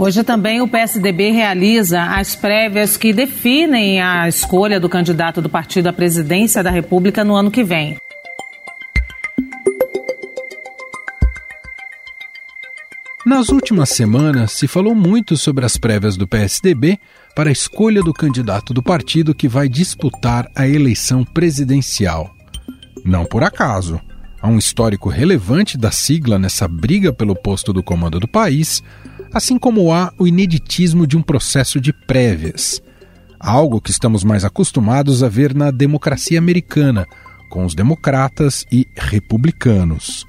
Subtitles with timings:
[0.00, 5.88] Hoje também o PSDB realiza as prévias que definem a escolha do candidato do partido
[5.88, 7.96] à presidência da República no ano que vem.
[13.26, 16.96] Nas últimas semanas, se falou muito sobre as prévias do PSDB
[17.34, 22.32] para a escolha do candidato do partido que vai disputar a eleição presidencial.
[23.04, 24.00] Não por acaso.
[24.40, 28.80] Há um histórico relevante da sigla nessa briga pelo posto do comando do país,
[29.32, 32.82] assim como há o ineditismo de um processo de prévias.
[33.38, 37.06] Algo que estamos mais acostumados a ver na democracia americana,
[37.48, 40.26] com os democratas e republicanos.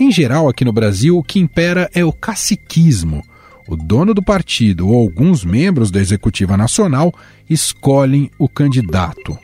[0.00, 3.22] Em geral, aqui no Brasil, o que impera é o caciquismo.
[3.68, 7.12] O dono do partido ou alguns membros da executiva nacional
[7.48, 9.38] escolhem o candidato.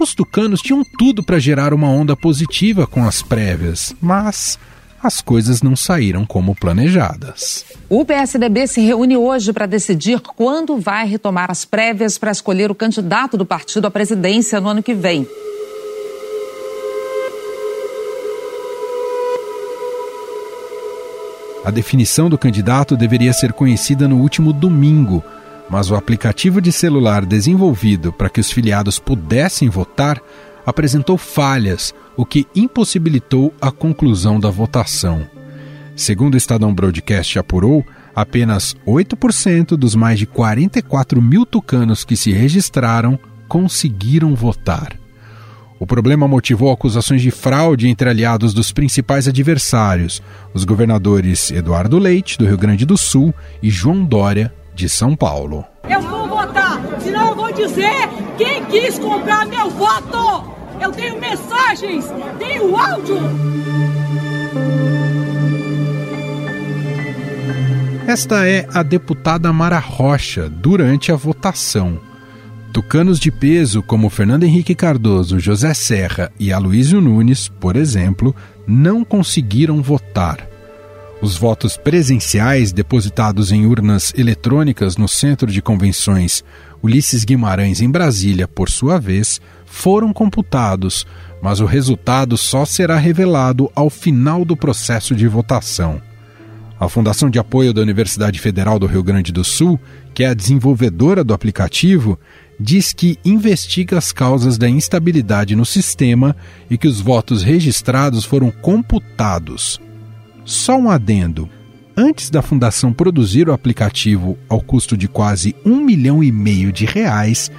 [0.00, 4.58] Os tucanos tinham tudo para gerar uma onda positiva com as prévias, mas
[5.02, 7.64] as coisas não saíram como planejadas.
[7.88, 12.74] O PSDB se reúne hoje para decidir quando vai retomar as prévias para escolher o
[12.74, 15.26] candidato do partido à presidência no ano que vem.
[21.64, 25.22] A definição do candidato deveria ser conhecida no último domingo,
[25.68, 30.20] mas o aplicativo de celular desenvolvido para que os filiados pudessem votar
[30.64, 35.26] apresentou falhas, o que impossibilitou a conclusão da votação.
[35.96, 37.82] Segundo o Estadão Broadcast apurou,
[38.14, 44.98] apenas 8% dos mais de 44 mil tucanos que se registraram conseguiram votar.
[45.78, 52.36] O problema motivou acusações de fraude entre aliados dos principais adversários, os governadores Eduardo Leite,
[52.36, 53.32] do Rio Grande do Sul,
[53.62, 55.64] e João Dória, de São Paulo.
[55.88, 60.59] Eu vou votar, senão eu vou dizer quem quis comprar meu voto!
[60.80, 62.06] Eu tenho mensagens,
[62.38, 63.18] tenho áudio!
[68.06, 72.00] Esta é a deputada Mara Rocha durante a votação.
[72.72, 78.34] Tucanos de peso como Fernando Henrique Cardoso, José Serra e Aloysio Nunes, por exemplo,
[78.66, 80.48] não conseguiram votar.
[81.20, 86.42] Os votos presenciais depositados em urnas eletrônicas no Centro de Convenções
[86.82, 91.06] Ulisses Guimarães, em Brasília, por sua vez, foram computados,
[91.40, 96.02] mas o resultado só será revelado ao final do processo de votação.
[96.78, 99.78] A Fundação de Apoio da Universidade Federal do Rio Grande do Sul,
[100.12, 102.18] que é a desenvolvedora do aplicativo,
[102.58, 106.36] diz que investiga as causas da instabilidade no sistema
[106.68, 109.80] e que os votos registrados foram computados.
[110.44, 111.48] Só um adendo.
[111.96, 116.86] Antes da fundação produzir o aplicativo ao custo de quase um milhão e meio de
[116.86, 117.50] reais,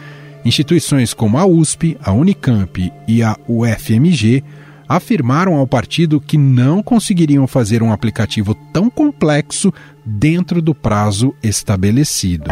[0.43, 4.43] instituições como a USP, a Unicamp e a UFMG
[4.87, 9.73] afirmaram ao partido que não conseguiriam fazer um aplicativo tão complexo
[10.05, 12.51] dentro do prazo estabelecido.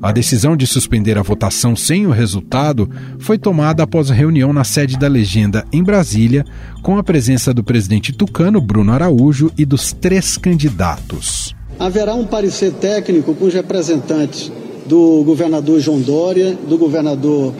[0.00, 2.88] A decisão de suspender a votação sem o resultado
[3.18, 6.44] foi tomada após reunião na sede da legenda em Brasília,
[6.80, 11.56] com a presença do presidente tucano Bruno Araújo e dos três candidatos.
[11.78, 14.50] Haverá um parecer técnico com os representantes
[14.86, 17.52] do governador João Dória, do governador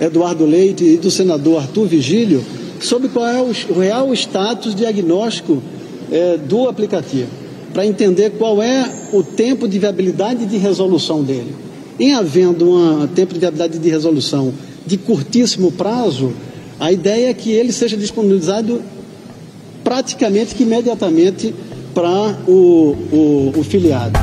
[0.00, 2.44] Eduardo Leite e do senador Arthur Vigílio
[2.80, 5.62] sobre qual é o real status diagnóstico
[6.10, 7.28] é, do aplicativo,
[7.72, 11.54] para entender qual é o tempo de viabilidade de resolução dele.
[12.00, 14.52] Em havendo um tempo de viabilidade de resolução
[14.84, 16.32] de curtíssimo prazo,
[16.80, 18.82] a ideia é que ele seja disponibilizado
[19.84, 21.54] praticamente que imediatamente
[21.92, 24.18] para o, o, o filiado.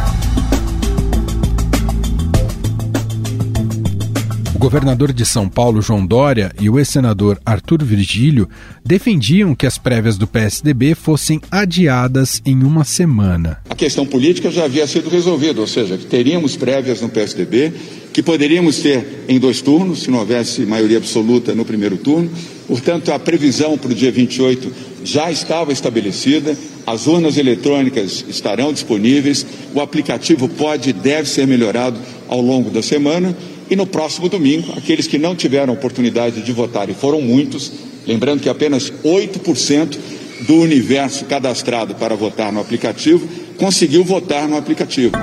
[4.60, 8.50] O governador de São Paulo, João Dória, e o ex-senador Arthur Virgílio
[8.86, 13.60] defendiam que as prévias do PSDB fossem adiadas em uma semana.
[13.70, 17.72] A questão política já havia sido resolvida, ou seja, que teríamos prévias no PSDB,
[18.20, 22.30] que poderíamos ter em dois turnos, se não houvesse maioria absoluta no primeiro turno.
[22.68, 24.70] Portanto, a previsão para o dia 28
[25.06, 26.54] já estava estabelecida,
[26.86, 32.82] as urnas eletrônicas estarão disponíveis, o aplicativo pode e deve ser melhorado ao longo da
[32.82, 33.34] semana
[33.70, 37.72] e no próximo domingo, aqueles que não tiveram oportunidade de votar, e foram muitos,
[38.06, 39.98] lembrando que apenas 8%
[40.42, 43.26] do universo cadastrado para votar no aplicativo
[43.56, 45.14] conseguiu votar no aplicativo.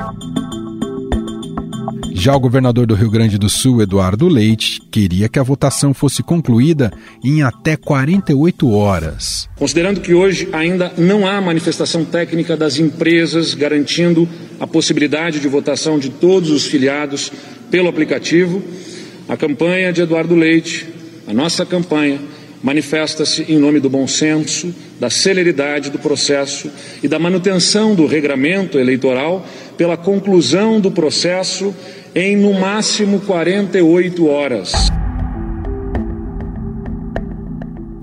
[2.18, 6.22] Já o governador do Rio Grande do Sul, Eduardo Leite, queria que a votação fosse
[6.22, 6.90] concluída
[7.22, 9.46] em até 48 horas.
[9.54, 14.26] Considerando que hoje ainda não há manifestação técnica das empresas garantindo
[14.58, 17.30] a possibilidade de votação de todos os filiados
[17.70, 18.62] pelo aplicativo,
[19.28, 20.88] a campanha de Eduardo Leite,
[21.28, 22.18] a nossa campanha,
[22.62, 26.70] manifesta-se em nome do bom senso, da celeridade do processo
[27.02, 29.46] e da manutenção do regramento eleitoral
[29.76, 31.74] pela conclusão do processo
[32.18, 34.72] em no máximo 48 horas.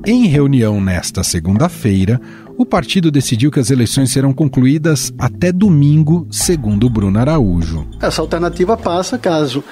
[0.06, 2.22] Em reunião nesta segunda-feira,
[2.56, 7.88] o partido decidiu que as eleições serão concluídas até domingo, segundo Bruno Araújo.
[8.00, 9.64] Essa alternativa passa caso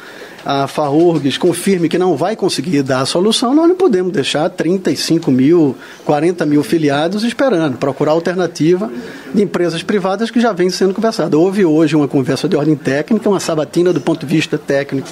[0.46, 5.32] a FAURGS confirme que não vai conseguir dar a solução, nós não podemos deixar 35
[5.32, 8.92] mil, 40 mil filiados esperando, procurar alternativa
[9.34, 11.38] de empresas privadas que já vem sendo conversada.
[11.38, 15.08] Houve hoje uma conversa de ordem técnica, uma sabatina do ponto de vista técnico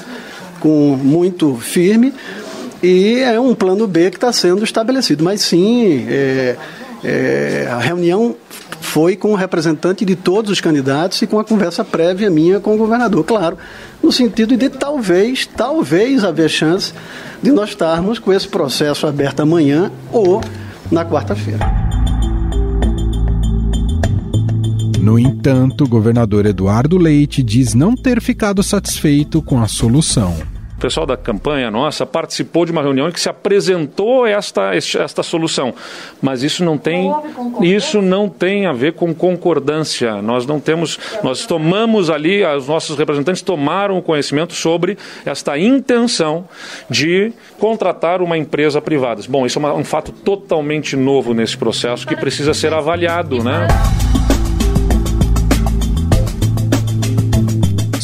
[0.59, 2.13] com muito firme,
[2.81, 5.23] e é um plano B que está sendo estabelecido.
[5.23, 6.55] Mas sim, é,
[7.03, 8.35] é, a reunião
[8.81, 12.73] foi com o representante de todos os candidatos e com a conversa prévia minha com
[12.73, 13.57] o governador, claro,
[14.01, 16.93] no sentido de talvez, talvez haver chance
[17.41, 20.41] de nós estarmos com esse processo aberto amanhã ou
[20.91, 21.65] na quarta-feira.
[24.99, 30.35] No entanto, o governador Eduardo Leite diz não ter ficado satisfeito com a solução.
[30.79, 35.21] O pessoal da campanha nossa participou de uma reunião em que se apresentou esta, esta
[35.21, 35.73] solução,
[36.21, 37.13] mas isso não tem
[37.61, 40.21] isso não tem a ver com concordância.
[40.21, 46.47] Nós não temos, nós tomamos ali, os nossos representantes tomaram conhecimento sobre esta intenção
[46.89, 49.21] de contratar uma empresa privada.
[49.27, 53.67] Bom, isso é um fato totalmente novo nesse processo que precisa ser avaliado, né?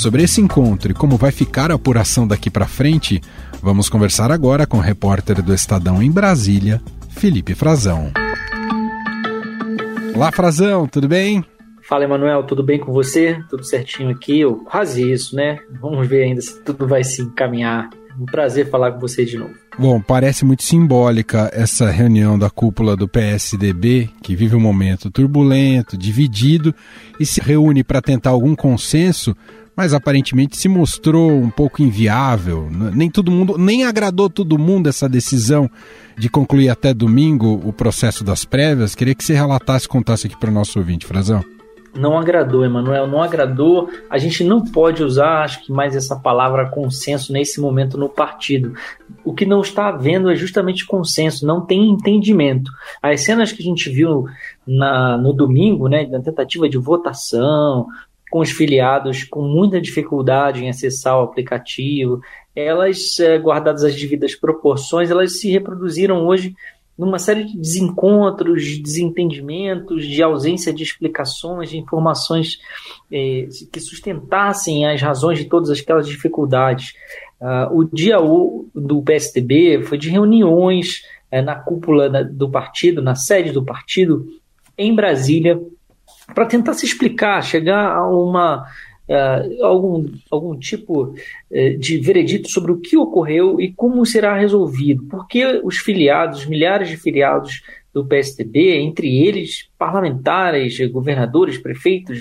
[0.05, 3.19] Sobre esse encontro e como vai ficar a apuração daqui para frente,
[3.59, 6.79] vamos conversar agora com o repórter do Estadão em Brasília,
[7.09, 8.11] Felipe Frazão.
[10.13, 11.43] Olá, Frazão, tudo bem?
[11.89, 13.41] Fala, Emanuel, tudo bem com você?
[13.49, 14.41] Tudo certinho aqui?
[14.41, 15.57] Eu, quase isso, né?
[15.81, 17.89] Vamos ver ainda se tudo vai se encaminhar.
[18.21, 19.55] Um prazer falar com você de novo.
[19.77, 25.97] Bom, parece muito simbólica essa reunião da cúpula do PSDB, que vive um momento turbulento,
[25.97, 26.75] dividido
[27.19, 29.35] e se reúne para tentar algum consenso
[29.75, 32.69] mas aparentemente se mostrou um pouco inviável.
[32.71, 35.69] Nem todo mundo, nem agradou todo mundo essa decisão
[36.17, 38.95] de concluir até domingo o processo das prévias.
[38.95, 41.43] Queria que você relatasse, contasse aqui para o nosso ouvinte, Frazão.
[41.97, 43.89] Não agradou, Emanuel, não agradou.
[44.09, 48.73] A gente não pode usar, acho que mais essa palavra consenso nesse momento no partido.
[49.23, 52.69] O que não está havendo é justamente consenso, não tem entendimento.
[53.01, 54.25] As cenas que a gente viu
[54.67, 57.87] na, no domingo, né, na tentativa de votação,
[58.35, 62.19] com os filiados com muita dificuldade em acessar o aplicativo,
[62.53, 66.53] elas, é, guardadas as devidas proporções, elas se reproduziram hoje
[66.97, 72.59] numa série de desencontros, de desentendimentos, de ausência de explicações, de informações
[73.09, 76.93] é, que sustentassem as razões de todas aquelas dificuldades.
[77.39, 78.17] Uh, o dia
[78.75, 84.27] do PSDB foi de reuniões é, na cúpula do partido, na sede do partido,
[84.77, 85.57] em Brasília,
[86.33, 88.65] para tentar se explicar, chegar a uma
[89.07, 95.03] Uh, algum, algum tipo uh, de veredito sobre o que ocorreu e como será resolvido.
[95.03, 97.61] Porque os filiados, milhares de filiados
[97.95, 102.19] do PSDB, entre eles parlamentares, governadores, prefeitos,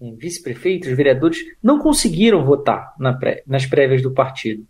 [0.00, 4.62] eh, vice-prefeitos, vereadores, não conseguiram votar na pré, nas prévias do partido.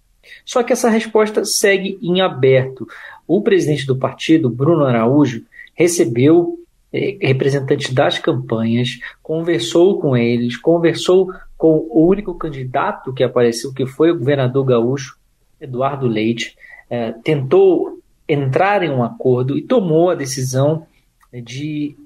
[0.45, 2.87] Só que essa resposta segue em aberto.
[3.27, 5.43] O presidente do partido, Bruno Araújo,
[5.75, 13.73] recebeu é, representantes das campanhas, conversou com eles, conversou com o único candidato que apareceu,
[13.73, 15.17] que foi o governador gaúcho,
[15.61, 16.57] Eduardo Leite,
[16.89, 20.87] é, tentou entrar em um acordo e tomou a decisão
[21.33, 21.97] de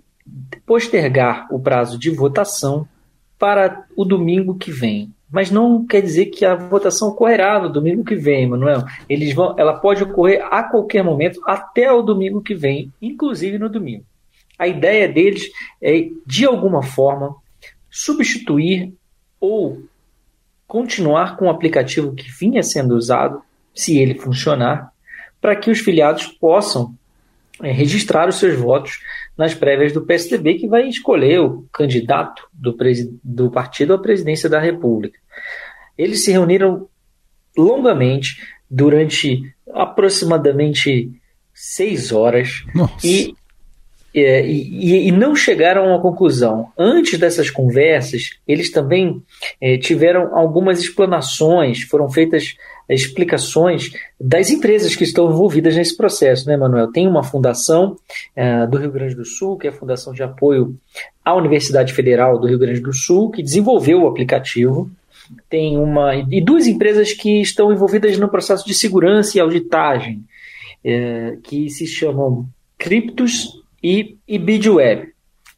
[0.67, 2.87] postergar o prazo de votação
[3.39, 5.13] para o domingo que vem.
[5.31, 8.85] Mas não quer dizer que a votação ocorrerá no domingo que vem, Manuel.
[9.09, 13.69] Eles vão, ela pode ocorrer a qualquer momento até o domingo que vem, inclusive no
[13.69, 14.05] domingo.
[14.59, 15.51] A ideia deles
[15.83, 17.35] é, de alguma forma,
[17.91, 18.93] substituir
[19.41, 19.83] ou
[20.67, 23.43] continuar com o aplicativo que vinha sendo usado,
[23.75, 24.93] se ele funcionar,
[25.41, 26.95] para que os filiados possam
[27.63, 28.99] é, registrar os seus votos
[29.37, 32.77] nas prévias do PSDB, que vai escolher o candidato do,
[33.23, 35.19] do partido à presidência da República.
[35.97, 36.89] Eles se reuniram
[37.57, 41.13] longamente durante aproximadamente
[41.53, 43.07] seis horas Nossa.
[43.07, 43.35] e
[44.15, 46.69] é, e, e, não chegaram a uma conclusão.
[46.79, 49.21] Antes dessas conversas, eles também
[49.61, 52.55] é, tiveram algumas explanações, foram feitas
[52.89, 53.91] explicações
[54.21, 56.93] das empresas que estão envolvidas nesse processo, né, Manuel?
[56.93, 57.97] Tem uma fundação
[58.37, 60.77] é, do Rio Grande do Sul, que é a Fundação de Apoio
[61.25, 64.91] à Universidade Federal do Rio Grande do Sul, que desenvolveu o aplicativo.
[65.49, 66.15] Tem uma.
[66.15, 70.23] e duas empresas que estão envolvidas no processo de segurança e auditagem
[70.85, 72.47] é, que se chamam
[72.79, 75.13] Cryptos e, e BidWeb.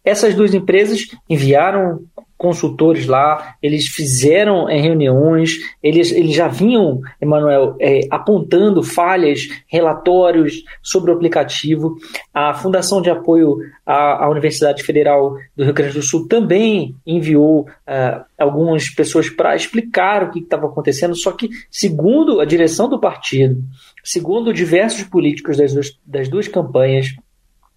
[0.05, 2.01] Essas duas empresas enviaram
[2.37, 5.53] consultores lá, eles fizeram é, reuniões,
[5.83, 11.97] eles, eles já vinham, Emanuel, é, apontando falhas, relatórios sobre o aplicativo.
[12.35, 13.57] A Fundação de Apoio
[13.87, 19.57] à, à Universidade Federal do Rio Grande do Sul também enviou uh, algumas pessoas para
[19.57, 23.63] explicar o que estava acontecendo, só que, segundo a direção do partido,
[24.05, 27.15] segundo diversos políticos das duas, das duas campanhas,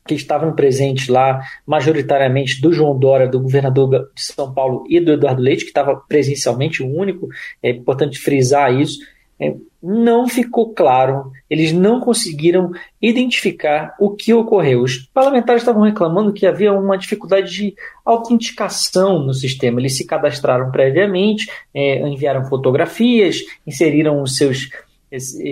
[0.08, 5.14] que estavam presentes lá, majoritariamente do João Dória, do governador de São Paulo e do
[5.14, 7.28] Eduardo Leite, que estava presencialmente o único,
[7.62, 9.00] é importante frisar isso,
[9.40, 14.82] é, não ficou claro, eles não conseguiram identificar o que ocorreu.
[14.82, 19.80] Os parlamentares estavam reclamando que havia uma dificuldade de autenticação no sistema.
[19.80, 24.70] Eles se cadastraram previamente, é, enviaram fotografias, inseriram os seus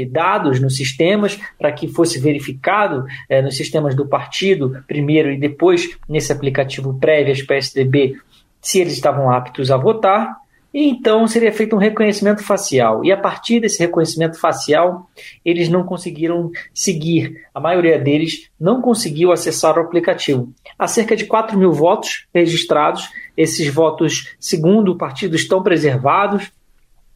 [0.10, 5.98] dados nos sistemas para que fosse verificado é, nos sistemas do partido, primeiro e depois
[6.08, 8.16] nesse aplicativo prévias PSDB,
[8.62, 10.36] se eles estavam aptos a votar.
[10.74, 13.04] E então seria feito um reconhecimento facial.
[13.04, 15.10] E a partir desse reconhecimento facial,
[15.44, 17.46] eles não conseguiram seguir.
[17.54, 20.54] A maioria deles não conseguiu acessar o aplicativo.
[20.78, 23.10] Há cerca de 4 mil votos registrados.
[23.36, 26.52] Esses votos, segundo o partido, estão preservados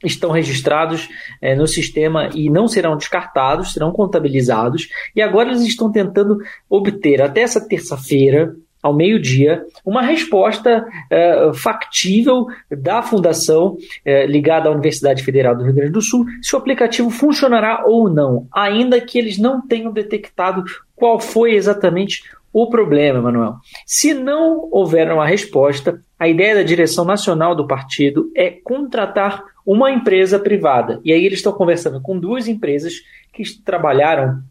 [0.03, 1.10] estão registrados
[1.41, 4.89] é, no sistema e não serão descartados, serão contabilizados.
[5.15, 6.38] E agora eles estão tentando
[6.70, 14.72] obter até essa terça-feira, ao meio-dia, uma resposta é, factível da fundação é, ligada à
[14.72, 19.20] Universidade Federal do Rio Grande do Sul se o aplicativo funcionará ou não, ainda que
[19.20, 20.63] eles não tenham detectado
[20.96, 23.55] qual foi exatamente o problema, Manuel.
[23.86, 29.91] Se não houver uma resposta, a ideia da direção nacional do partido é contratar uma
[29.91, 31.00] empresa privada.
[31.03, 32.94] E aí eles estão conversando com duas empresas
[33.34, 34.41] que trabalharam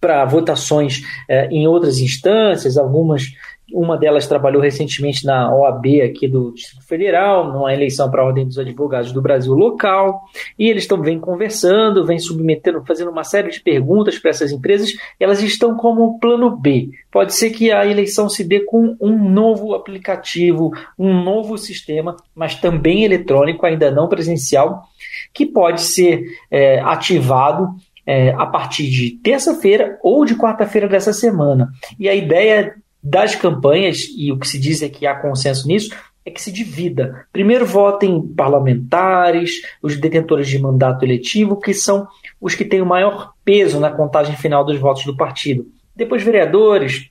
[0.00, 3.24] para votações eh, em outras instâncias, algumas
[3.72, 8.46] uma delas trabalhou recentemente na OAB aqui do Distrito Federal, numa eleição para a Ordem
[8.46, 10.22] dos Advogados do Brasil local,
[10.58, 14.92] e eles estão vem conversando, vem submetendo, fazendo uma série de perguntas para essas empresas,
[15.18, 16.90] elas estão como plano B.
[17.10, 22.54] Pode ser que a eleição se dê com um novo aplicativo, um novo sistema, mas
[22.56, 24.84] também eletrônico, ainda não presencial,
[25.32, 27.68] que pode ser é, ativado
[28.06, 31.70] é, a partir de terça-feira ou de quarta-feira dessa semana.
[31.98, 35.94] E a ideia das campanhas, e o que se diz é que há consenso nisso,
[36.24, 37.26] é que se divida.
[37.30, 42.08] Primeiro votem parlamentares, os detentores de mandato eletivo, que são
[42.40, 45.66] os que têm o maior peso na contagem final dos votos do partido.
[45.94, 47.10] Depois vereadores,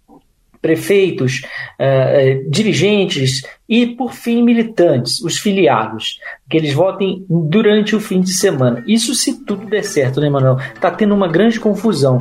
[0.59, 1.41] prefeitos,
[1.79, 6.19] uh, uh, dirigentes e, por fim, militantes, os filiados,
[6.49, 8.83] que eles votem durante o fim de semana.
[8.87, 10.57] Isso se tudo der certo, né, Manuel?
[10.73, 12.17] Está tendo uma grande confusão.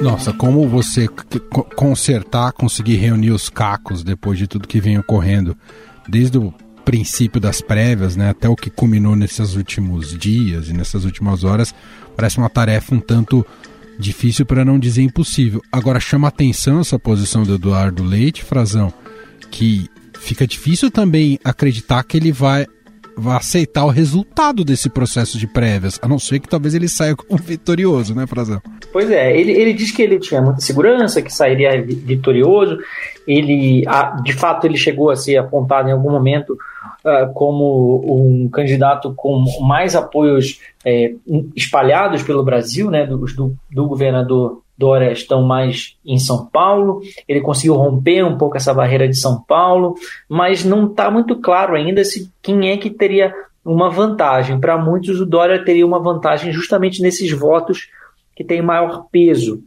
[0.00, 1.08] Nossa, como você
[1.74, 5.56] consertar, conseguir reunir os cacos depois de tudo que vem ocorrendo,
[6.08, 6.52] desde o
[6.84, 11.74] princípio das prévias, né, até o que culminou nesses últimos dias e nessas últimas horas,
[12.14, 13.44] parece uma tarefa um tanto
[13.98, 15.62] difícil para não dizer impossível.
[15.72, 18.92] Agora chama atenção essa posição do Eduardo Leite, Frazão,
[19.50, 19.88] que
[20.20, 22.66] fica difícil também acreditar que ele vai
[23.18, 27.16] vai aceitar o resultado desse processo de prévias, a não ser que talvez ele saia
[27.16, 28.60] como vitorioso, né, Frazão?
[28.92, 32.78] Pois é, ele, ele diz que ele tinha muita segurança, que sairia vitorioso.
[33.26, 33.84] Ele,
[34.22, 39.44] de fato, ele chegou a ser apontado em algum momento uh, como um candidato com
[39.60, 41.12] mais apoios é,
[41.54, 47.00] espalhados pelo Brasil, né, do, do, do governador Dória estão mais em São Paulo.
[47.26, 49.94] Ele conseguiu romper um pouco essa barreira de São Paulo,
[50.28, 53.32] mas não está muito claro ainda se quem é que teria
[53.64, 54.60] uma vantagem.
[54.60, 57.88] Para muitos, o Dória teria uma vantagem justamente nesses votos
[58.36, 59.64] que têm maior peso.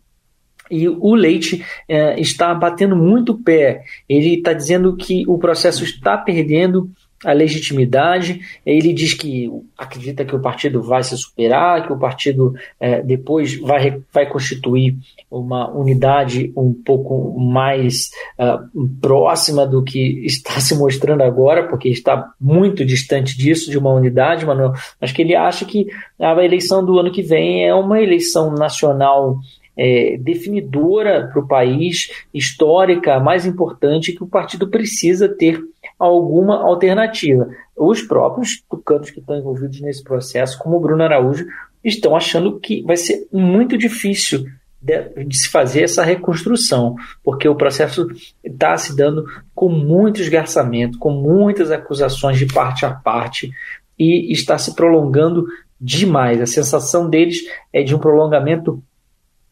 [0.72, 3.84] E o Leite é, está batendo muito pé.
[4.08, 6.92] Ele está dizendo que o processo está perdendo
[7.24, 8.42] a legitimidade.
[8.66, 13.60] Ele diz que acredita que o partido vai se superar, que o partido é, depois
[13.60, 14.96] vai, vai constituir
[15.30, 18.10] uma unidade um pouco mais
[18.40, 23.94] uh, próxima do que está se mostrando agora, porque está muito distante disso, de uma
[23.94, 24.74] unidade, Manuel.
[25.00, 25.88] Acho que ele acha que
[26.20, 29.40] a eleição do ano que vem é uma eleição nacional
[29.80, 35.62] é, definidora para o país, histórica, mais importante, que o partido precisa ter
[36.00, 37.50] alguma alternativa.
[37.76, 41.46] Os próprios tucanos que estão envolvidos nesse processo, como o Bruno Araújo,
[41.84, 44.46] estão achando que vai ser muito difícil
[44.82, 48.08] de, de se fazer essa reconstrução, porque o processo
[48.44, 53.52] está se dando com muito esgarçamento, com muitas acusações de parte a parte,
[53.98, 55.46] e está se prolongando
[55.80, 56.42] demais.
[56.42, 57.40] A sensação deles
[57.74, 58.82] é de um prolongamento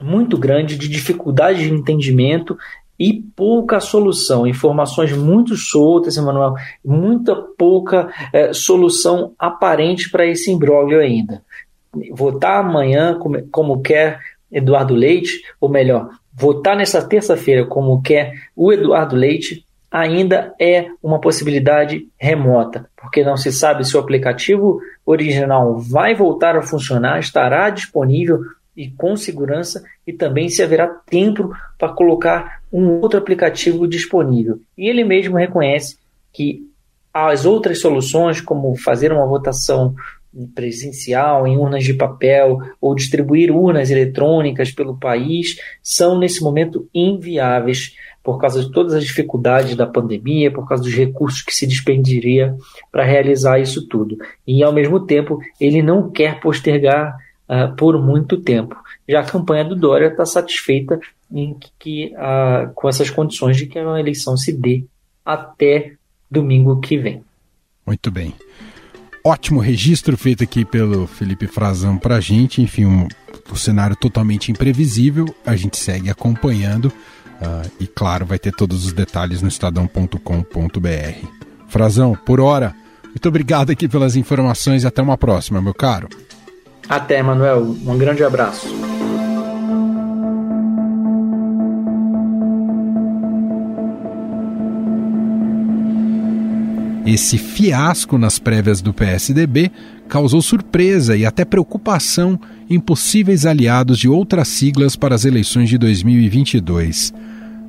[0.02, 2.58] muito grande, de dificuldade de entendimento
[3.00, 4.48] e pouca solução.
[4.48, 11.42] Informações muito soltas, Emanuel, muita pouca é, solução aparente para esse imbróglio ainda.
[12.12, 14.20] Votar amanhã, como, como quer
[14.52, 21.20] Eduardo Leite, ou melhor, votar nessa terça-feira, como quer o Eduardo Leite, ainda é uma
[21.20, 27.70] possibilidade remota, porque não se sabe se o aplicativo original vai voltar a funcionar, estará
[27.70, 28.42] disponível
[28.78, 34.60] e com segurança, e também se haverá tempo para colocar um outro aplicativo disponível.
[34.78, 35.98] E ele mesmo reconhece
[36.32, 36.62] que
[37.12, 39.96] as outras soluções, como fazer uma votação
[40.54, 47.96] presencial em urnas de papel ou distribuir urnas eletrônicas pelo país, são nesse momento inviáveis
[48.24, 52.56] por causa de todas as dificuldades da pandemia, por causa dos recursos que se despendiria
[52.92, 54.18] para realizar isso tudo.
[54.46, 57.18] E, ao mesmo tempo, ele não quer postergar
[57.50, 58.76] uh, por muito tempo.
[59.08, 61.00] Já a campanha do Dória está satisfeita
[61.32, 64.86] em que, uh, com essas condições de que a eleição se dê
[65.26, 65.94] até
[66.30, 67.24] domingo que vem.
[67.86, 68.34] Muito bem.
[69.24, 72.62] Ótimo registro feito aqui pelo Felipe Frazão para a gente.
[72.62, 73.08] Enfim, um,
[73.52, 75.34] um cenário totalmente imprevisível.
[75.46, 76.86] A gente segue acompanhando.
[76.86, 80.18] Uh, e claro, vai ter todos os detalhes no estadão.com.br.
[81.68, 82.74] Frazão, por hora,
[83.04, 86.08] muito obrigado aqui pelas informações e até uma próxima, meu caro.
[86.90, 87.76] Até, Manuel.
[87.86, 88.68] Um grande abraço.
[97.06, 99.72] Esse fiasco nas prévias do PSDB
[100.10, 102.38] causou surpresa e até preocupação
[102.70, 107.14] em possíveis aliados de outras siglas para as eleições de 2022.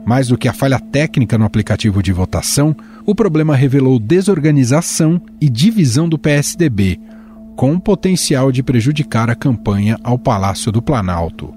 [0.04, 2.74] Mais do que a falha técnica no aplicativo de votação,
[3.06, 7.00] o problema revelou desorganização e divisão do PSDB,
[7.58, 11.52] com o potencial de prejudicar a campanha ao Palácio do Planalto.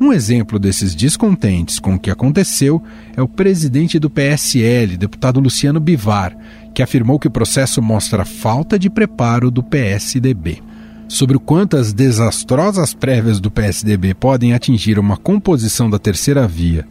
[0.00, 2.82] Um exemplo desses descontentes com o que aconteceu
[3.16, 6.36] é o presidente do PSL, deputado Luciano Bivar,
[6.74, 10.60] que afirmou que o processo mostra falta de preparo do PSDB.
[11.06, 16.84] Sobre o quanto as desastrosas prévias do PSDB podem atingir uma composição da terceira via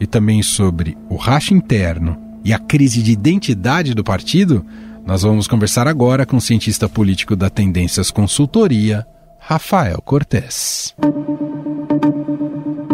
[0.00, 4.64] e também sobre o racha interno e a crise de identidade do partido,
[5.10, 9.04] nós vamos conversar agora com o cientista político da Tendências Consultoria,
[9.40, 10.94] Rafael Cortes.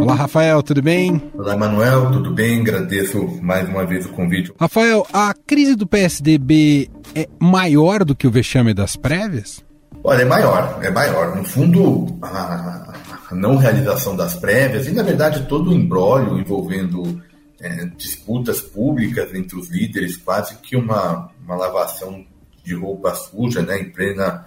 [0.00, 1.20] Olá, Rafael, tudo bem?
[1.34, 2.62] Olá, Manuel, tudo bem?
[2.62, 4.50] Agradeço mais uma vez o convite.
[4.58, 9.62] Rafael, a crise do PSDB é maior do que o vexame das prévias?
[10.02, 11.36] Olha, é maior, é maior.
[11.36, 12.94] No fundo, a,
[13.32, 17.20] não realização das prévias e, na verdade, todo o embrólio envolvendo
[17.60, 22.24] é, disputas públicas entre os líderes, quase que uma, uma lavação
[22.62, 24.44] de roupa suja né, em plena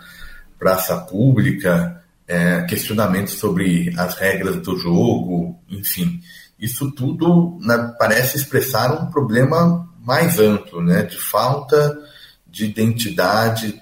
[0.58, 6.22] praça pública, é, questionamentos sobre as regras do jogo, enfim.
[6.60, 11.98] Isso tudo né, parece expressar um problema mais amplo, né, de falta
[12.46, 13.82] de identidade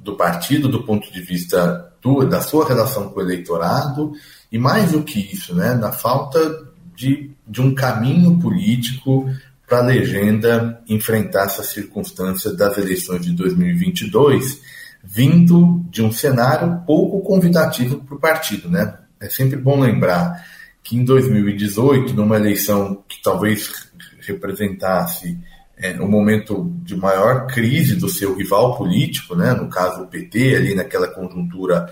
[0.00, 4.12] do partido do ponto de vista do, da sua relação com o eleitorado
[4.50, 6.69] e mais do que isso, né, na falta
[7.00, 9.26] de, de um caminho político
[9.66, 14.60] para a legenda enfrentar essa circunstância das eleições de 2022
[15.02, 18.68] vindo de um cenário pouco convidativo para o partido.
[18.68, 18.98] Né?
[19.18, 20.44] É sempre bom lembrar
[20.82, 23.88] que em 2018, numa eleição que talvez
[24.20, 25.38] representasse
[25.78, 29.54] é, um momento de maior crise do seu rival político, né?
[29.54, 31.90] no caso o PT, ali naquela conjuntura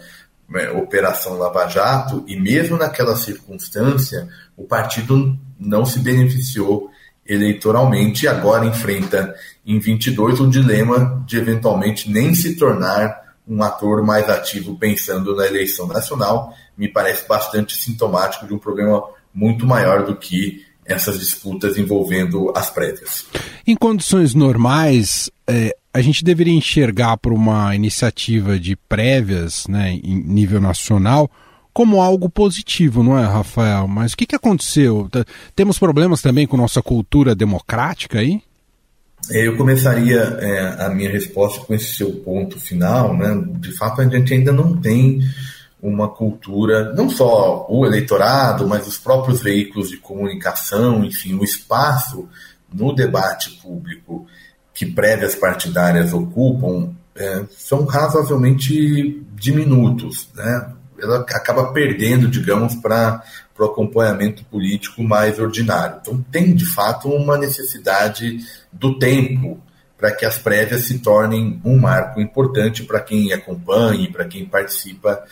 [0.55, 6.91] é, Operação Lava Jato, e mesmo naquela circunstância, o partido não se beneficiou
[7.27, 9.35] eleitoralmente e agora enfrenta
[9.67, 15.47] em 22 o dilema de eventualmente nem se tornar um ator mais ativo pensando na
[15.47, 19.03] eleição nacional, me parece bastante sintomático de um problema
[19.35, 23.27] muito maior do que essas disputas envolvendo as prévias.
[23.67, 30.15] Em condições normais, é, a gente deveria enxergar para uma iniciativa de prévias né, em
[30.15, 31.29] nível nacional
[31.73, 33.89] como algo positivo, não é, Rafael?
[33.89, 35.09] Mas o que, que aconteceu?
[35.57, 38.41] Temos problemas também com nossa cultura democrática aí?
[39.31, 43.17] É, eu começaria é, a minha resposta com esse seu ponto final.
[43.17, 43.45] Né?
[43.59, 45.21] De fato, a gente ainda não tem
[45.83, 52.29] uma cultura, não só o eleitorado, mas os próprios veículos de comunicação, enfim, o espaço
[52.73, 54.27] no debate público
[54.79, 60.29] que prévias partidárias ocupam é, são razoavelmente diminutos.
[60.33, 60.73] Né?
[61.03, 63.21] Ela acaba perdendo, digamos, para
[63.59, 65.99] o acompanhamento político mais ordinário.
[66.01, 68.39] Então, tem de fato uma necessidade
[68.73, 69.61] do tempo
[69.97, 75.25] para que as prévias se tornem um marco importante para quem acompanha para quem participa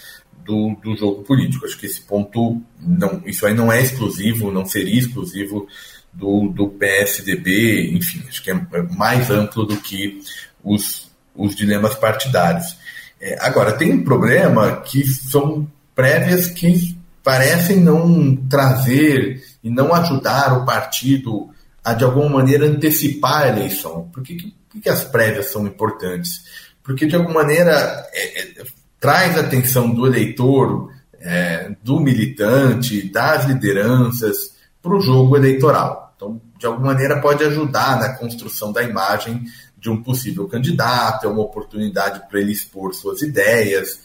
[0.44, 1.64] do, do jogo político.
[1.64, 5.68] Acho que esse ponto, não, isso aí não é exclusivo, não seria exclusivo
[6.16, 8.55] do, do PSDB, enfim, acho que é
[8.96, 10.22] mais amplo do que
[10.64, 12.76] os, os dilemas partidários.
[13.20, 20.57] É, agora, tem um problema que são prévias que parecem não trazer e não ajudar
[20.57, 21.50] o partido
[21.85, 24.09] a, de alguma maneira, antecipar a eleição.
[24.12, 24.52] Por que,
[24.83, 26.44] que, as prévias são importantes?
[26.83, 27.72] Porque, de alguma maneira,
[28.12, 28.64] é, é,
[28.98, 36.06] traz a atenção do eleitor, é, do militante, das lideranças para o jogo eleitoral.
[36.16, 39.44] Então, de alguma maneira, pode ajudar na construção da imagem
[39.79, 44.00] de um possível candidato, é uma oportunidade para ele expor suas ideias,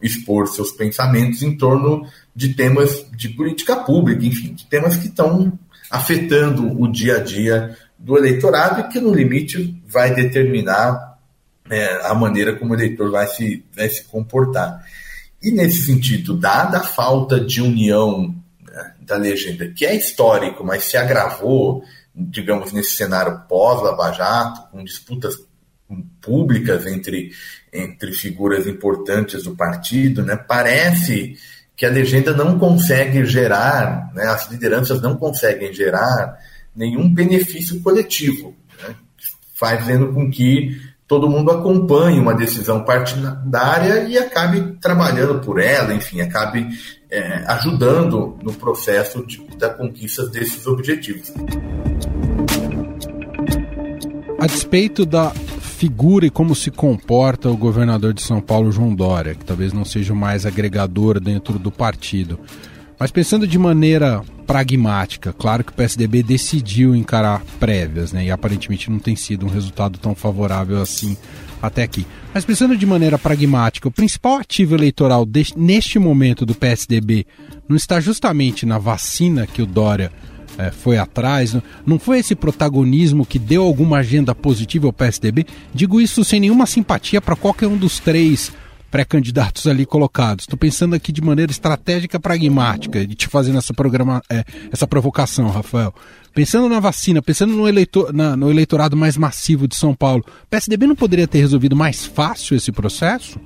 [0.00, 5.56] expor seus pensamentos em torno de temas de política pública, enfim, de temas que estão
[5.90, 11.18] afetando o dia a dia do eleitorado e que, no limite, vai determinar
[11.70, 14.84] é, a maneira como o eleitor vai se, vai se comportar.
[15.42, 18.34] E, nesse sentido, dada a falta de união
[19.04, 25.36] da legenda, que é histórico, mas se agravou, digamos, nesse cenário pós-Lava Jato, com disputas
[26.20, 27.30] públicas entre,
[27.72, 31.36] entre figuras importantes do partido, né, parece
[31.76, 36.38] que a legenda não consegue gerar, né, as lideranças não conseguem gerar
[36.74, 38.94] nenhum benefício coletivo, né,
[39.54, 46.20] fazendo com que todo mundo acompanhe uma decisão partidária e acabe trabalhando por ela, enfim,
[46.20, 46.66] acabe
[47.10, 51.32] é, ajudando no processo de, da conquista desses objetivos.
[54.38, 59.34] A despeito da figura e como se comporta o governador de São Paulo, João Dória,
[59.34, 62.40] que talvez não seja o mais agregador dentro do partido.
[62.98, 68.24] Mas pensando de maneira pragmática, claro que o PSDB decidiu encarar prévias, né?
[68.26, 71.16] E aparentemente não tem sido um resultado tão favorável assim
[71.60, 72.06] até aqui.
[72.32, 75.26] Mas pensando de maneira pragmática, o principal ativo eleitoral
[75.56, 77.26] neste momento do PSDB
[77.68, 80.12] não está justamente na vacina que o Dória
[80.58, 81.56] é, foi atrás.
[81.86, 85.46] Não foi esse protagonismo que deu alguma agenda positiva ao PSDB?
[85.72, 88.52] Digo isso sem nenhuma simpatia para qualquer um dos três
[88.94, 90.44] pré-candidatos ali colocados.
[90.44, 95.48] Estou pensando aqui de maneira estratégica pragmática e te fazendo essa, programa, é, essa provocação,
[95.48, 95.92] Rafael.
[96.32, 100.46] Pensando na vacina, pensando no, eleitor, na, no eleitorado mais massivo de São Paulo, o
[100.46, 103.40] PSDB não poderia ter resolvido mais fácil esse processo?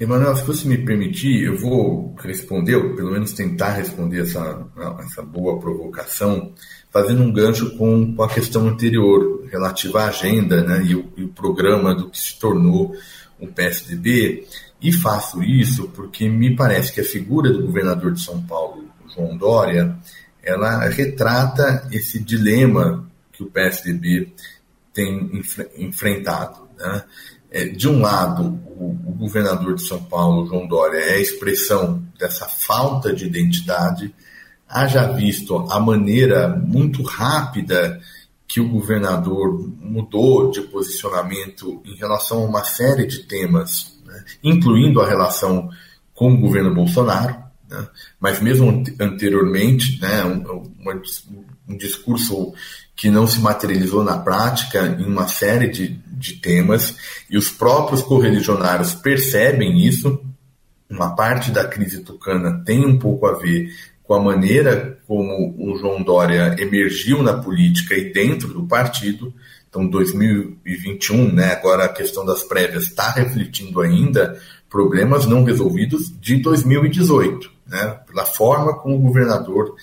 [0.00, 4.66] Emanuel, se você me permitir, eu vou responder, ou pelo menos tentar responder essa,
[5.00, 6.54] essa boa provocação,
[6.90, 11.22] fazendo um gancho com, com a questão anterior, relativa à agenda né, e, o, e
[11.22, 12.96] o programa do que se tornou
[13.42, 14.46] o PSDB.
[14.80, 19.36] E faço isso porque me parece que a figura do governador de São Paulo, João
[19.36, 19.96] Dória,
[20.42, 24.32] ela retrata esse dilema que o PSDB
[24.92, 25.42] tem
[25.76, 26.68] enfrentado.
[26.76, 27.04] Né?
[27.50, 32.02] É, de um lado, o, o, governador de São Paulo, João Dória, é a expressão
[32.18, 34.12] dessa falta de identidade,
[34.68, 38.00] haja visto a maneira muito rápida
[38.52, 45.00] que o governador mudou de posicionamento em relação a uma série de temas, né, incluindo
[45.00, 45.70] a relação
[46.12, 47.34] com o governo Bolsonaro,
[47.66, 47.88] né,
[48.20, 50.70] mas mesmo anteriormente, né, um,
[51.66, 52.52] um discurso
[52.94, 56.94] que não se materializou na prática em uma série de, de temas,
[57.30, 60.22] e os próprios correligionários percebem isso.
[60.90, 65.76] Uma parte da crise tucana tem um pouco a ver com a maneira como o
[65.76, 69.32] João Dória emergiu na política e dentro do partido.
[69.68, 74.38] Então, 2021, né, agora a questão das prévias está refletindo ainda
[74.68, 79.74] problemas não resolvidos de 2018, né, pela forma como o governador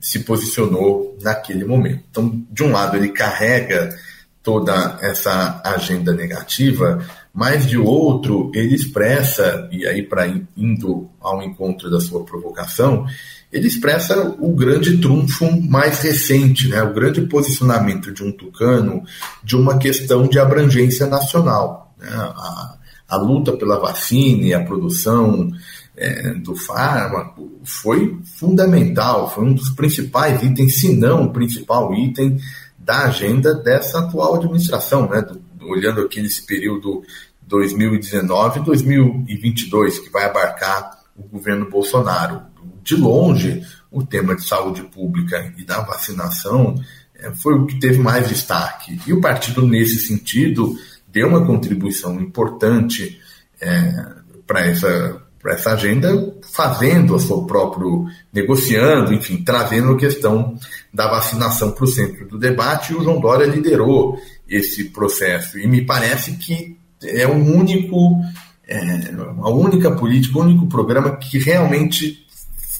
[0.00, 2.04] se posicionou naquele momento.
[2.10, 3.96] Então, de um lado, ele carrega
[4.42, 7.04] toda essa agenda negativa,
[7.36, 13.04] mas de outro, ele expressa, e aí para indo ao encontro da sua provocação,
[13.52, 16.82] ele expressa o grande trunfo mais recente, né?
[16.82, 19.02] o grande posicionamento de um tucano
[19.44, 21.94] de uma questão de abrangência nacional.
[22.00, 22.08] Né?
[22.10, 25.50] A, a luta pela vacina e a produção
[25.94, 32.38] é, do fármaco foi fundamental, foi um dos principais itens, se não o principal item
[32.78, 35.20] da agenda dessa atual administração, né?
[35.20, 37.02] Do, olhando aqui nesse período
[37.48, 42.42] 2019-2022, que vai abarcar o governo Bolsonaro.
[42.82, 46.74] De longe, o tema de saúde pública e da vacinação
[47.14, 49.00] é, foi o que teve mais destaque.
[49.06, 50.76] E o partido, nesse sentido,
[51.08, 53.20] deu uma contribuição importante
[53.60, 54.14] é,
[54.46, 60.58] para essa essa agenda, fazendo a seu próprio, negociando, enfim, trazendo a questão
[60.92, 65.58] da vacinação para o centro do debate, e o João Dória liderou esse processo.
[65.58, 68.20] E me parece que é o único,
[68.66, 68.80] é,
[69.42, 72.26] a única política, o único programa que realmente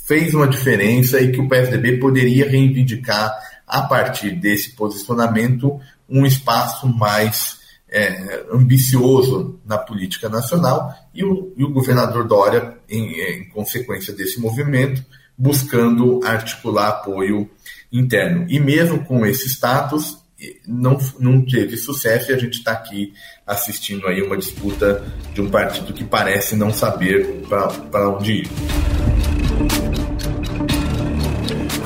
[0.07, 6.87] fez uma diferença e que o PSDB poderia reivindicar a partir desse posicionamento um espaço
[6.87, 14.13] mais é, ambicioso na política nacional e o, e o governador Dória, em, em, consequência
[14.13, 15.05] desse movimento,
[15.37, 17.49] buscando articular apoio
[17.93, 18.47] interno.
[18.49, 20.19] E mesmo com esse status,
[20.67, 23.13] não, não teve sucesso e a gente está aqui
[23.47, 28.49] assistindo aí uma disputa de um partido que parece não saber para onde ir.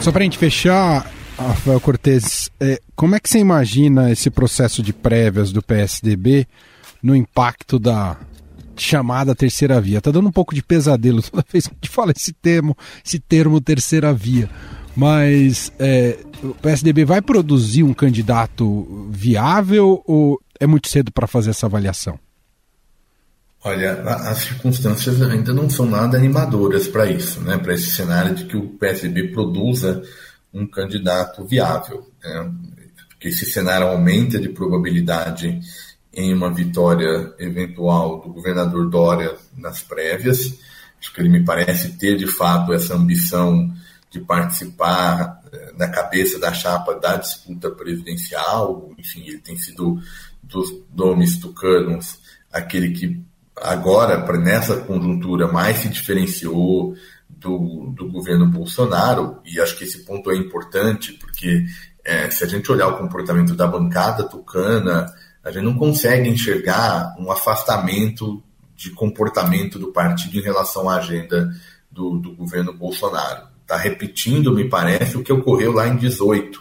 [0.00, 4.82] Só para a gente fechar, Rafael Cortes, é, como é que você imagina esse processo
[4.82, 6.46] de prévias do PSDB
[7.02, 8.16] no impacto da
[8.76, 10.00] chamada terceira via?
[10.00, 13.18] Tá dando um pouco de pesadelo toda vez que a gente fala esse termo, esse
[13.18, 14.48] termo terceira via.
[14.96, 21.50] Mas é, o PSDB vai produzir um candidato viável ou é muito cedo para fazer
[21.50, 22.18] essa avaliação?
[23.62, 27.58] Olha, as circunstâncias ainda não são nada animadoras para isso, né?
[27.58, 30.02] para esse cenário de que o PSDB produza
[30.52, 32.10] um candidato viável.
[32.24, 32.52] Né?
[33.20, 35.60] Esse cenário aumenta de probabilidade
[36.12, 40.58] em uma vitória eventual do governador Dória nas prévias.
[40.98, 43.70] Acho que ele me parece ter de fato essa ambição
[44.10, 48.90] de participar eh, na cabeça da chapa da disputa presidencial.
[48.98, 50.00] Enfim, ele tem sido
[50.42, 52.18] dos nomes tucanos
[52.52, 53.22] aquele que
[53.56, 56.94] agora, nessa conjuntura, mais se diferenciou
[57.28, 61.64] do, do governo Bolsonaro, e acho que esse ponto é importante, porque
[62.04, 65.06] é, se a gente olhar o comportamento da bancada tucana,
[65.44, 68.42] a gente não consegue enxergar um afastamento
[68.74, 71.50] de comportamento do partido em relação à agenda
[71.90, 73.46] do, do governo Bolsonaro.
[73.70, 76.60] Está repetindo, me parece, o que ocorreu lá em 18,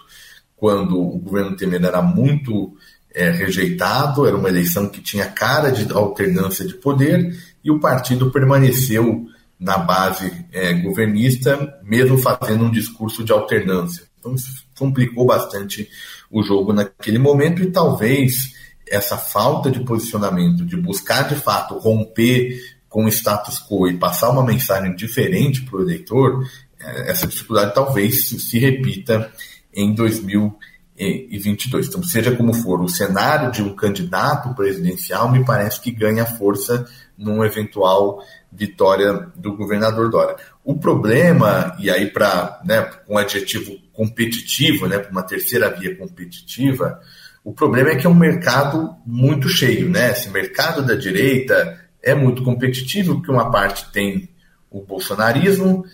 [0.56, 2.78] quando o governo Temer era muito
[3.12, 8.30] é, rejeitado, era uma eleição que tinha cara de alternância de poder, e o partido
[8.30, 9.26] permaneceu
[9.60, 14.04] na base é, governista, mesmo fazendo um discurso de alternância.
[14.20, 15.90] Então isso complicou bastante
[16.30, 18.54] o jogo naquele momento e talvez
[18.88, 22.56] essa falta de posicionamento, de buscar de fato romper
[22.88, 26.44] com o status quo e passar uma mensagem diferente para o eleitor,
[26.80, 29.32] essa dificuldade talvez se repita
[29.74, 31.88] em 2022.
[31.88, 36.86] Então, seja como for, o cenário de um candidato presidencial me parece que ganha força
[37.18, 40.38] num eventual vitória do governador Dória.
[40.64, 47.00] O problema, e aí para né, um adjetivo competitivo, né, para uma terceira via competitiva,
[47.44, 50.12] o problema é que é um mercado muito cheio, né?
[50.12, 54.30] Esse mercado da direita é muito competitivo, porque uma parte tem
[54.70, 55.86] o bolsonarismo,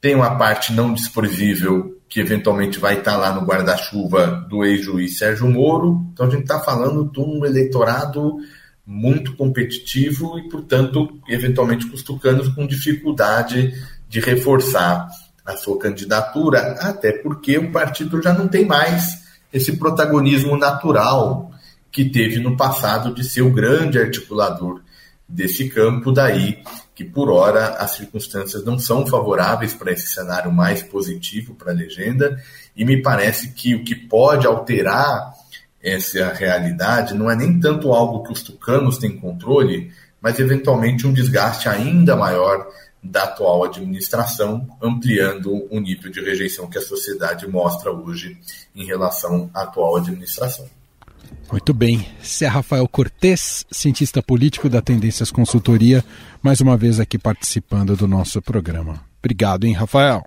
[0.00, 5.48] tem uma parte não desprezível que eventualmente vai estar lá no guarda-chuva do ex-juiz Sérgio
[5.48, 6.06] Moro.
[6.12, 8.38] Então a gente está falando de um eleitorado
[8.84, 13.72] muito competitivo e, portanto, eventualmente os tucanos com dificuldade
[14.08, 15.08] de reforçar
[15.46, 19.20] a sua candidatura, até porque o partido já não tem mais
[19.52, 21.52] esse protagonismo natural
[21.92, 24.80] que teve no passado de ser o grande articulador
[25.30, 26.62] desse campo, daí
[26.94, 31.74] que por hora as circunstâncias não são favoráveis para esse cenário mais positivo para a
[31.74, 32.38] legenda,
[32.76, 35.32] e me parece que o que pode alterar
[35.82, 39.90] essa realidade, não é nem tanto algo que os tucanos têm controle,
[40.20, 42.66] mas eventualmente um desgaste ainda maior
[43.02, 48.36] da atual administração, ampliando o nível de rejeição que a sociedade mostra hoje
[48.74, 50.68] em relação à atual administração.
[51.50, 52.06] Muito bem.
[52.40, 56.04] É Rafael Cortes, cientista político da Tendências Consultoria,
[56.42, 59.02] mais uma vez aqui participando do nosso programa.
[59.18, 60.24] Obrigado, hein, Rafael?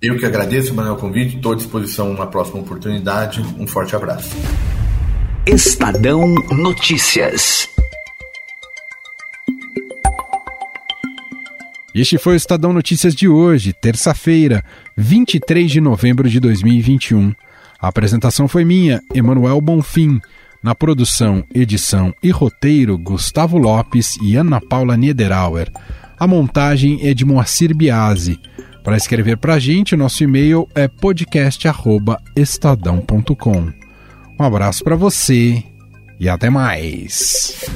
[0.00, 1.36] Eu que agradeço, Manuel, o convite.
[1.36, 3.40] Estou à disposição numa próxima oportunidade.
[3.58, 4.34] Um forte abraço.
[5.46, 7.68] Estadão Notícias.
[11.94, 14.64] Este foi o Estadão Notícias de hoje, terça-feira,
[14.96, 17.34] 23 de novembro de 2021.
[17.82, 20.20] A apresentação foi minha, Emanuel Bonfim.
[20.62, 25.68] Na produção, edição e roteiro, Gustavo Lopes e Ana Paula Niederauer.
[26.16, 28.38] A montagem é de Moacir Biasi.
[28.84, 33.72] Para escrever para a gente, nosso e-mail é podcast.estadão.com.
[34.38, 35.64] Um abraço para você
[36.20, 37.68] e até mais.